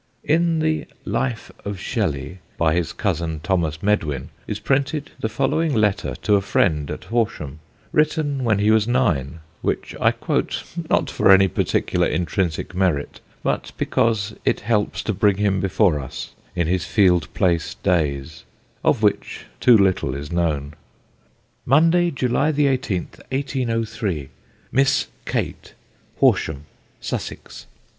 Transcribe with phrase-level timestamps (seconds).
[0.23, 6.15] In the Life of Shelley by his cousin Thomas Medwin is printed the following letter
[6.23, 7.59] to a friend at Horsham,
[7.91, 13.73] written when he was nine, which I quote not for any particular intrinsic merit, but
[13.77, 18.43] because it helps to bring him before us in his Field Place days,
[18.83, 20.73] of which too little is known:
[21.63, 24.29] "Monday, July 18, 1803.
[24.71, 25.75] "MISS KATE,
[26.15, 26.65] "HORSHAM,
[26.99, 27.67] "SUSSEX.